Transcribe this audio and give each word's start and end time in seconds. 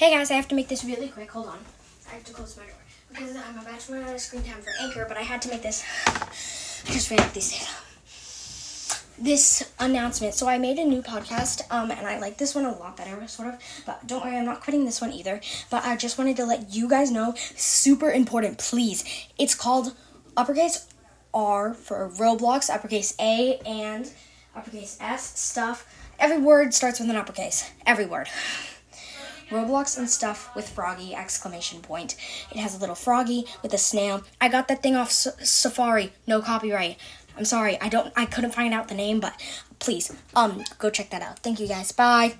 Hey 0.00 0.12
guys, 0.12 0.30
I 0.30 0.34
have 0.36 0.48
to 0.48 0.54
make 0.54 0.68
this 0.68 0.82
really 0.82 1.08
quick. 1.08 1.30
Hold 1.32 1.48
on. 1.48 1.58
I 2.10 2.14
have 2.14 2.24
to 2.24 2.32
close 2.32 2.56
my 2.56 2.62
door 2.62 2.72
because 3.10 3.36
I'm 3.36 3.58
about 3.58 3.80
to 3.80 3.92
run 3.92 4.02
out 4.02 4.14
of 4.14 4.20
screen 4.22 4.42
time 4.42 4.62
for 4.62 4.70
Anchor, 4.80 5.04
but 5.06 5.18
I 5.18 5.20
had 5.20 5.42
to 5.42 5.50
make 5.50 5.60
this. 5.60 5.84
I 6.06 6.90
just 6.90 7.10
ran 7.10 7.20
out 7.20 7.34
these. 7.34 7.68
This 9.18 9.70
announcement. 9.78 10.32
So 10.32 10.48
I 10.48 10.56
made 10.56 10.78
a 10.78 10.86
new 10.86 11.02
podcast, 11.02 11.70
um, 11.70 11.90
and 11.90 12.06
I 12.06 12.18
like 12.18 12.38
this 12.38 12.54
one 12.54 12.64
a 12.64 12.74
lot 12.78 12.96
better, 12.96 13.28
sort 13.28 13.48
of. 13.48 13.60
But 13.84 14.06
don't 14.06 14.24
worry, 14.24 14.38
I'm 14.38 14.46
not 14.46 14.62
quitting 14.62 14.86
this 14.86 15.02
one 15.02 15.12
either. 15.12 15.38
But 15.68 15.84
I 15.84 15.96
just 15.96 16.16
wanted 16.16 16.38
to 16.38 16.46
let 16.46 16.74
you 16.74 16.88
guys 16.88 17.10
know, 17.10 17.34
super 17.36 18.10
important, 18.10 18.56
please. 18.56 19.04
It's 19.38 19.54
called 19.54 19.94
uppercase 20.34 20.88
R 21.34 21.74
for 21.74 22.08
Roblox, 22.08 22.70
uppercase 22.70 23.14
A, 23.20 23.58
and 23.66 24.10
uppercase 24.56 24.96
S 24.98 25.38
stuff. 25.38 25.86
Every 26.18 26.38
word 26.38 26.72
starts 26.72 27.00
with 27.00 27.10
an 27.10 27.16
uppercase. 27.16 27.70
Every 27.84 28.06
word. 28.06 28.30
Roblox 29.50 29.98
and 29.98 30.08
stuff 30.08 30.54
with 30.54 30.68
Froggy 30.68 31.14
exclamation 31.14 31.80
point. 31.80 32.16
It 32.50 32.58
has 32.58 32.74
a 32.74 32.78
little 32.78 32.94
froggy 32.94 33.46
with 33.62 33.74
a 33.74 33.78
snail. 33.78 34.22
I 34.40 34.48
got 34.48 34.68
that 34.68 34.82
thing 34.82 34.96
off 34.96 35.08
S- 35.08 35.28
Safari, 35.42 36.12
no 36.26 36.40
copyright. 36.40 36.98
I'm 37.36 37.44
sorry, 37.44 37.80
I 37.80 37.88
don't 37.88 38.12
I 38.16 38.26
couldn't 38.26 38.54
find 38.54 38.72
out 38.74 38.88
the 38.88 38.94
name, 38.94 39.20
but 39.20 39.34
please 39.78 40.12
um 40.34 40.62
go 40.78 40.90
check 40.90 41.10
that 41.10 41.22
out. 41.22 41.38
Thank 41.40 41.60
you 41.60 41.68
guys. 41.68 41.92
Bye. 41.92 42.34